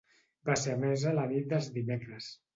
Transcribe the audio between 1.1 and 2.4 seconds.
la nit dels dimecres.